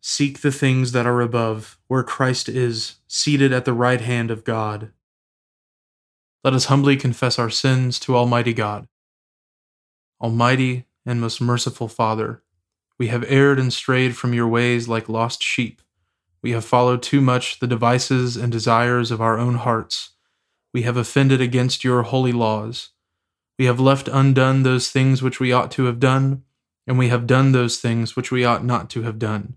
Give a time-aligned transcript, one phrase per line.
[0.00, 4.44] seek the things that are above, where Christ is, seated at the right hand of
[4.44, 4.92] God.
[6.42, 8.88] Let us humbly confess our sins to Almighty God.
[10.20, 12.42] Almighty and most merciful Father,
[12.98, 15.82] we have erred and strayed from your ways like lost sheep.
[16.42, 20.10] We have followed too much the devices and desires of our own hearts.
[20.72, 22.90] We have offended against your holy laws.
[23.58, 26.44] We have left undone those things which we ought to have done
[26.86, 29.56] and we have done those things which we ought not to have done.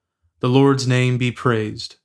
[0.41, 1.97] The Lord's name be praised.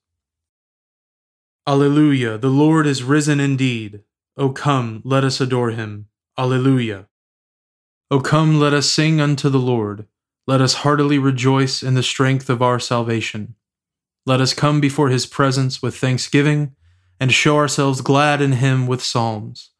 [1.67, 2.37] Alleluia.
[2.37, 4.03] The Lord is risen indeed.
[4.37, 6.09] O come, let us adore him.
[6.37, 7.09] Alleluia.
[8.11, 10.07] O come, let us sing unto the Lord.
[10.47, 13.55] Let us heartily rejoice in the strength of our salvation.
[14.27, 16.77] Let us come before his presence with thanksgiving
[17.19, 19.71] and show ourselves glad in him with psalms.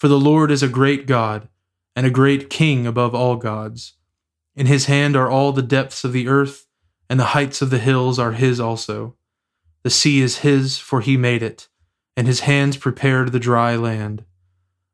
[0.00, 1.48] For the Lord is a great God
[1.94, 3.98] and a great King above all gods.
[4.56, 6.66] In his hand are all the depths of the earth,
[7.12, 9.14] and the heights of the hills are his also.
[9.82, 11.68] The sea is his, for he made it,
[12.16, 14.24] and his hands prepared the dry land.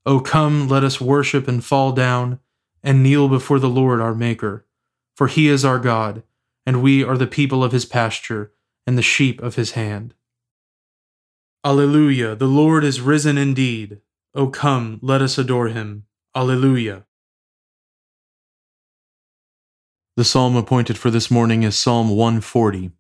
[0.05, 2.41] O come, let us worship and fall down,
[2.83, 4.67] and kneel before the Lord our Maker.
[5.15, 6.25] For he is our God,
[6.67, 8.51] and we are the people of his pasture,
[8.85, 10.13] and the sheep of his hand.
[11.65, 14.01] Alleluia, the Lord is risen indeed.
[14.35, 16.07] O come, let us adore him.
[16.35, 17.07] Alleluia.
[20.19, 22.91] The psalm appointed for this morning is Psalm 140.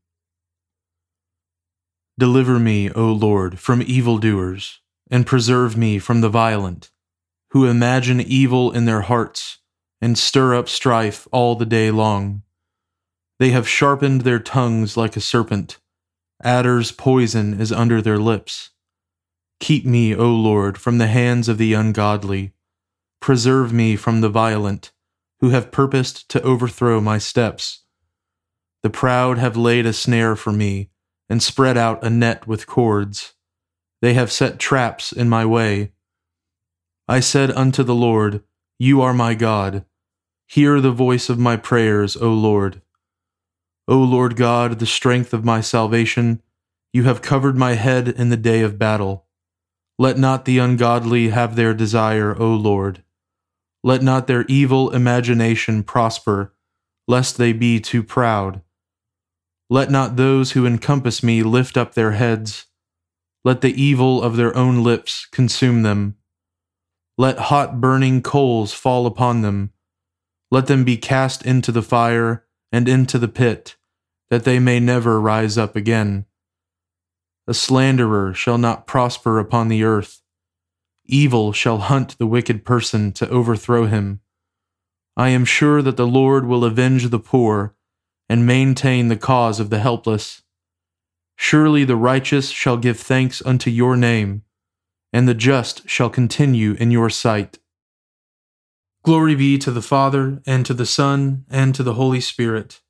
[2.16, 4.78] Deliver me, O Lord, from evildoers,
[5.10, 6.92] and preserve me from the violent,
[7.50, 9.58] who imagine evil in their hearts,
[10.00, 12.44] and stir up strife all the day long.
[13.40, 15.80] They have sharpened their tongues like a serpent,
[16.44, 18.70] adder's poison is under their lips.
[19.58, 22.52] Keep me, O Lord, from the hands of the ungodly
[23.20, 24.92] Preserve me from the violent,
[25.40, 27.84] who have purposed to overthrow my steps.
[28.82, 30.90] The proud have laid a snare for me,
[31.28, 33.34] and spread out a net with cords.
[34.00, 35.92] They have set traps in my way.
[37.06, 38.42] I said unto the Lord,
[38.78, 39.84] You are my God.
[40.46, 42.80] Hear the voice of my prayers, O Lord.
[43.86, 46.42] O Lord God, the strength of my salvation,
[46.92, 49.26] you have covered my head in the day of battle.
[49.98, 53.02] Let not the ungodly have their desire, O Lord.
[53.88, 56.54] Let not their evil imagination prosper,
[57.06, 58.60] lest they be too proud.
[59.70, 62.66] Let not those who encompass me lift up their heads.
[63.46, 66.16] Let the evil of their own lips consume them.
[67.16, 69.72] Let hot burning coals fall upon them.
[70.50, 73.76] Let them be cast into the fire and into the pit,
[74.28, 76.26] that they may never rise up again.
[77.46, 80.20] A slanderer shall not prosper upon the earth
[81.08, 84.20] Evil shall hunt the wicked person to overthrow him.
[85.16, 87.74] I am sure that the Lord will avenge the poor
[88.28, 90.42] and maintain the cause of the helpless.
[91.36, 94.42] Surely the righteous shall give thanks unto your name,
[95.12, 97.58] and the just shall continue in your sight.
[99.02, 102.82] Glory be to the Father, and to the Son, and to the Holy Spirit,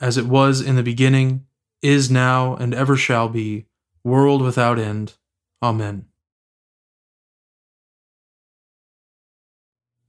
[0.00, 1.44] as it was in the beginning,
[1.82, 3.66] is now, and ever shall be,
[4.02, 5.14] world without end.
[5.62, 6.06] Amen.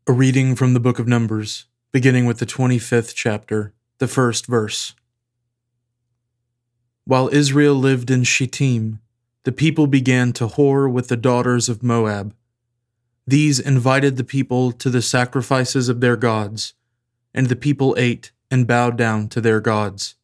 [0.09, 4.95] A reading from the book of Numbers, beginning with the 25th chapter, the first verse.
[7.03, 9.01] While Israel lived in Shittim,
[9.43, 12.33] the people began to whore with the daughters of Moab.
[13.27, 16.73] These invited the people to the sacrifices of their gods,
[17.33, 20.15] and the people ate and bowed down to their gods.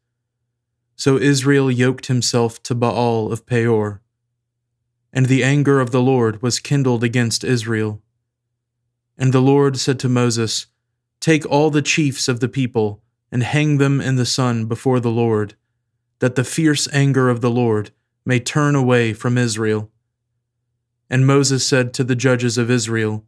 [0.95, 4.01] So Israel yoked himself to Baal of Peor.
[5.11, 8.01] And the anger of the Lord was kindled against Israel.
[9.17, 10.67] And the Lord said to Moses,
[11.19, 13.01] Take all the chiefs of the people,
[13.31, 15.55] and hang them in the sun before the Lord
[16.23, 17.91] that the fierce anger of the Lord
[18.25, 19.91] may turn away from Israel.
[21.09, 23.25] And Moses said to the judges of Israel,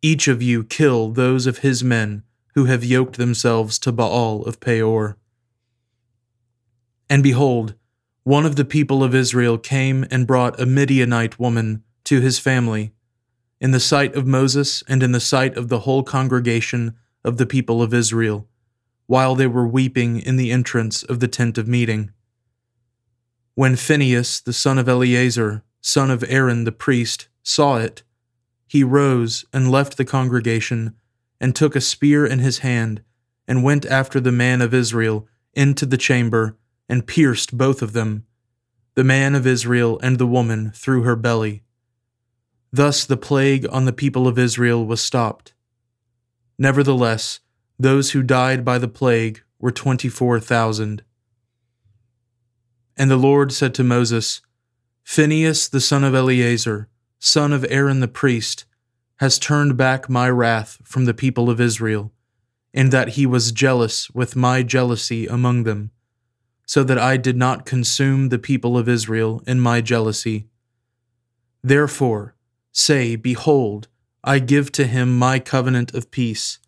[0.00, 2.22] Each of you kill those of his men
[2.54, 5.18] who have yoked themselves to Baal of Peor.
[7.10, 7.74] And behold,
[8.22, 12.93] one of the people of Israel came and brought a Midianite woman to his family,
[13.64, 16.94] in the sight of Moses and in the sight of the whole congregation
[17.24, 18.46] of the people of Israel
[19.06, 22.10] while they were weeping in the entrance of the tent of meeting.
[23.54, 28.02] When Phinehas, the son of Eleazar, son of Aaron the priest, saw it,
[28.66, 30.94] he rose and left the congregation,
[31.40, 33.00] and took a spear in his hand,
[33.48, 38.26] and went after the man of Israel into the chamber, and pierced both of them,
[38.94, 41.62] the man of Israel and the woman, through her belly.
[42.74, 45.54] Thus the plague on the people of Israel was stopped.
[46.58, 47.38] Nevertheless,
[47.78, 51.04] those who died by the plague were 24,000.
[52.96, 54.40] And the Lord said to Moses,
[55.04, 56.88] Phinehas the son of Eleazar,
[57.20, 58.64] son of Aaron the priest,
[59.18, 62.12] has turned back my wrath from the people of Israel,
[62.72, 65.92] in that he was jealous with my jealousy among them,
[66.66, 70.48] so that I did not consume the people of Israel in my jealousy.
[71.62, 72.33] Therefore,
[72.74, 73.88] say, Behold,
[74.22, 76.58] I give to him my covenant of peace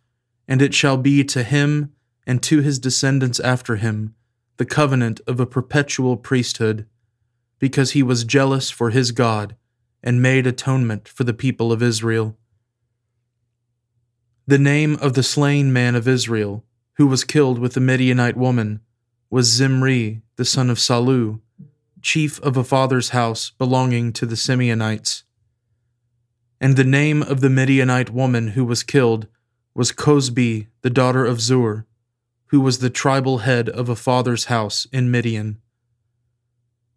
[0.49, 1.93] and it shall be to him
[2.27, 4.15] and to his descendants after him
[4.57, 6.87] the covenant of a perpetual priesthood,
[7.59, 9.55] because he was jealous for his God
[10.03, 12.39] and made atonement for the people of Israel.
[14.47, 16.65] The name of the slain man of Israel,
[16.95, 18.81] who was killed with the Midianite woman,
[19.29, 21.41] was Zimri, the son of Salu,
[22.01, 25.25] chief of a father's house belonging to the Simeonites.
[26.61, 29.27] And the name of the Midianite woman who was killed
[29.75, 31.87] was Cozbi, the daughter of Zur,
[32.47, 35.59] who was the tribal head of a father's house in Midian.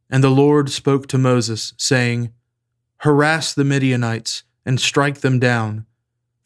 [0.10, 2.32] And the Lord spoke to Moses, saying,
[2.98, 5.86] Harass the Midianites and strike them down,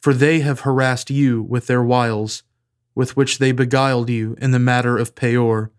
[0.00, 2.42] for they have harassed you with their wiles,
[2.94, 5.70] with which they beguiled you in the matter of Peor,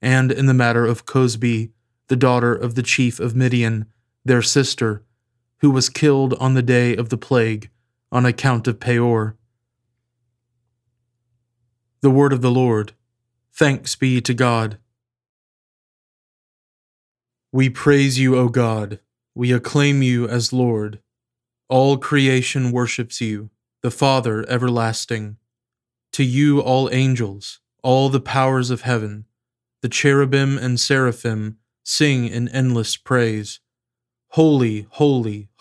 [0.00, 1.70] and in the matter of Cozbi,
[2.08, 3.86] the daughter of the chief of Midian,
[4.24, 5.02] their sister,
[5.62, 7.70] who was killed on the day of the plague
[8.10, 9.36] on account of Peor.
[12.00, 12.94] The word of the Lord.
[13.54, 14.78] Thanks be to God.
[17.52, 18.98] We praise you, O God.
[19.36, 21.00] We acclaim you as Lord.
[21.68, 23.50] All creation worships you,
[23.82, 25.36] the Father everlasting.
[26.14, 29.26] To you, all angels, all the powers of heaven,
[29.80, 33.60] the cherubim and seraphim sing in endless praise.
[34.30, 35.50] Holy, holy,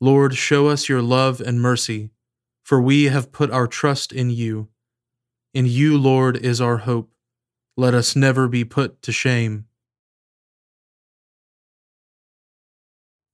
[0.00, 2.10] Lord, show us your love and mercy,
[2.64, 4.68] for we have put our trust in you.
[5.52, 7.10] In you, Lord, is our hope.
[7.76, 9.66] Let us never be put to shame.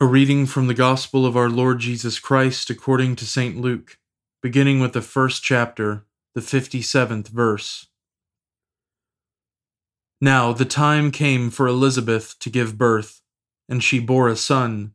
[0.00, 3.58] A reading from the Gospel of our Lord Jesus Christ according to St.
[3.58, 3.98] Luke,
[4.42, 6.04] beginning with the first chapter,
[6.34, 7.88] the 57th verse.
[10.20, 13.20] Now the time came for Elizabeth to give birth,
[13.68, 14.94] and she bore a son.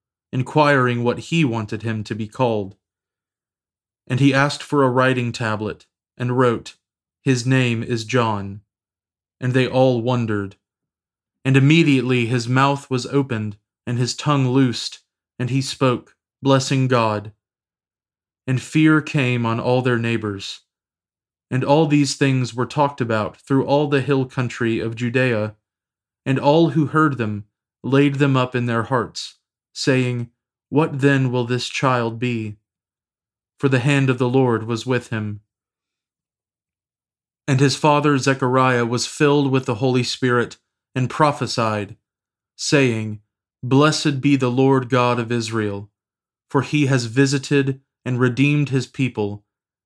[0.31, 2.75] inquiring what he wanted him to be called.
[4.07, 5.85] And he asked for a writing tablet,
[6.17, 6.75] and wrote,
[7.21, 8.61] His name is John.
[9.39, 10.55] And they all wondered.
[11.43, 13.57] And immediately his mouth was opened,
[13.87, 14.99] and his tongue loosed,
[15.39, 17.31] and he spoke, blessing God.
[18.47, 20.61] And fear came on all their neighbors.
[21.49, 25.55] And all these things were talked about through all the hill country of Judea,
[26.25, 27.45] and all who heard them
[27.83, 29.39] laid them up in their hearts,
[29.73, 30.29] saying,
[30.69, 32.57] What then will this child be?
[33.59, 35.41] For the hand of the Lord was with him.
[37.47, 40.57] And his father Zechariah was filled with the Holy Spirit
[40.95, 41.97] and prophesied,
[42.55, 43.21] saying,
[43.63, 45.89] Blessed be the Lord God of Israel,
[46.49, 49.45] for he has visited and redeemed his people,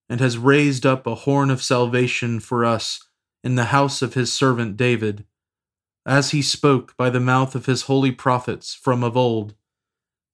[0.10, 3.06] and has raised up a horn of salvation for us
[3.44, 5.26] in the house of his servant David,
[6.06, 9.56] as he spoke by the mouth of his holy prophets from of old,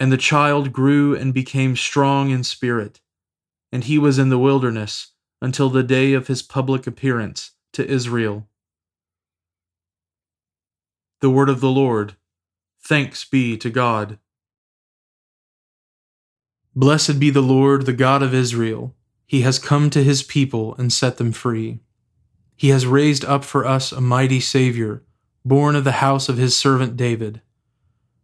[0.00, 3.00] And the child grew and became strong in spirit,
[3.70, 8.48] and he was in the wilderness until the day of his public appearance to Israel.
[11.20, 12.16] The word of the Lord.
[12.82, 14.18] Thanks be to God.
[16.76, 18.94] Blessed be the Lord, the God of Israel.
[19.26, 21.80] He has come to his people and set them free.
[22.56, 25.02] He has raised up for us a mighty Savior,
[25.44, 27.40] born of the house of his servant David.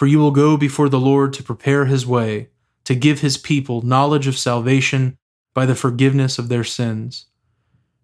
[0.00, 2.48] for you will go before the Lord to prepare his way,
[2.84, 5.18] to give his people knowledge of salvation
[5.52, 7.26] by the forgiveness of their sins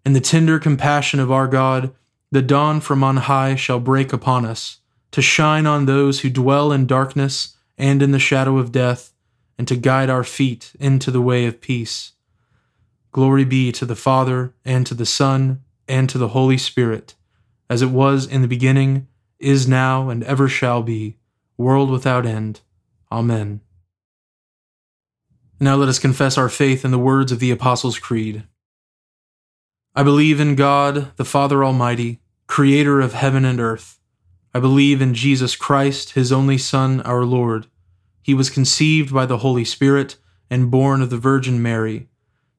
[0.05, 1.95] in the tender compassion of our God,
[2.29, 4.77] the dawn from on high shall break upon us,
[5.09, 9.11] to shine on those who dwell in darkness and in the shadow of death,
[9.57, 12.11] and to guide our feet into the way of peace.
[13.11, 17.15] Glory be to the Father, and to the Son, and to the Holy Spirit,
[17.71, 19.07] as it was in the beginning,
[19.39, 21.17] is now, and ever shall be,
[21.57, 22.61] world without end.
[23.11, 23.61] Amen.
[25.59, 28.43] Now let us confess our faith in the words of the Apostles' Creed.
[29.95, 33.99] I believe in God, the Father Almighty, creator of heaven and earth.
[34.53, 37.67] I believe in Jesus Christ, his only Son, our Lord.
[38.21, 40.17] He was conceived by the Holy Spirit
[40.49, 42.07] and born of the Virgin Mary.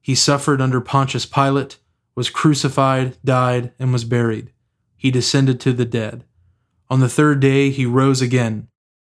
[0.01, 1.77] He suffered under Pontius Pilate,
[2.15, 4.51] was crucified, died, and was buried.
[4.97, 6.25] He descended to the dead.
[6.89, 8.68] On the third day he rose again.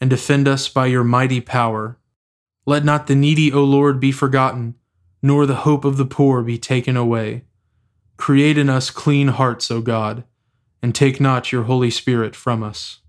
[0.00, 1.98] and defend us by your mighty power.
[2.66, 4.74] Let not the needy, O Lord, be forgotten,
[5.22, 7.44] nor the hope of the poor be taken away.
[8.16, 10.24] Create in us clean hearts, O God,
[10.82, 13.00] and take not your Holy Spirit from us.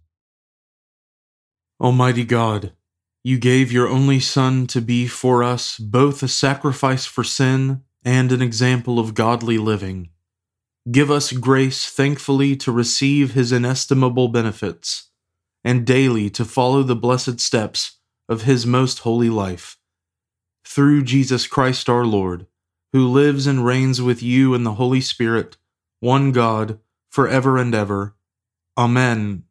[1.80, 2.74] Almighty God,
[3.24, 8.32] you gave your only Son to be for us both a sacrifice for sin and
[8.32, 10.10] an example of godly living.
[10.90, 15.10] Give us grace thankfully to receive his inestimable benefits,
[15.68, 17.98] and daily to follow the blessed steps
[18.30, 19.78] of his most holy life.
[20.64, 22.48] Through Jesus Christ our Lord,
[22.94, 25.58] who lives and reigns with you in the Holy Spirit,
[26.00, 28.16] one God, for ever and ever.
[28.78, 29.44] Amen.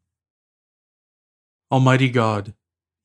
[1.71, 2.55] Almighty God,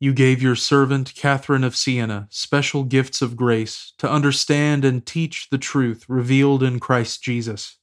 [0.01, 5.51] you gave your servant Catherine of Siena special gifts of grace to understand and teach
[5.51, 7.77] the truth revealed in Christ Jesus.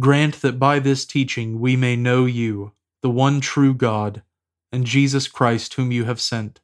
[0.00, 2.72] Grant that by this teaching we may know you,
[3.04, 4.22] the one true God,
[4.72, 6.62] and Jesus Christ whom you have sent,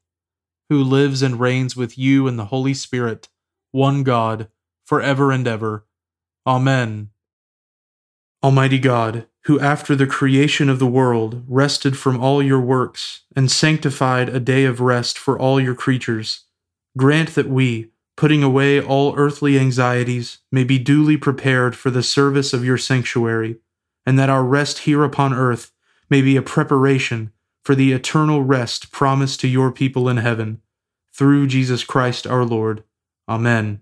[0.71, 3.29] who lives and reigns with you in the Holy Spirit,
[3.73, 4.49] one God,
[4.87, 5.85] for ever and ever.
[6.47, 7.11] Amen.
[8.43, 13.51] Almighty God, who after the creation of the world rested from all your works and
[13.51, 16.45] sanctified a day of rest for all your creatures,
[16.97, 22.55] grant that we, putting away all earthly anxieties, may be duly prepared for the service
[22.55, 23.59] of your sanctuary,
[24.07, 25.73] and that our rest here upon earth
[26.11, 30.61] may be a preparation for the eternal rest promised to your people in heaven.
[31.13, 32.83] Through Jesus Christ our Lord.
[33.29, 33.81] Amen.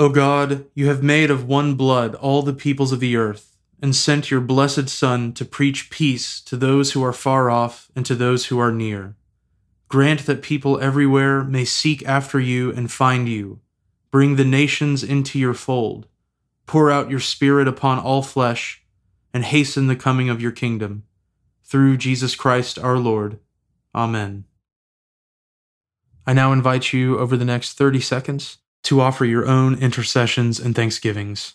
[0.00, 3.94] O God, you have made of one blood all the peoples of the earth and
[3.94, 8.14] sent your blessed Son to preach peace to those who are far off and to
[8.14, 9.16] those who are near.
[9.88, 13.60] Grant that people everywhere may seek after you and find you.
[14.10, 16.06] Bring the nations into your fold.
[16.66, 18.82] Pour out your Spirit upon all flesh,
[19.32, 21.04] and hasten the coming of your kingdom.
[21.62, 23.38] Through Jesus Christ our Lord.
[23.94, 24.44] Amen.
[26.26, 30.74] I now invite you over the next 30 seconds to offer your own intercessions and
[30.74, 31.54] thanksgivings.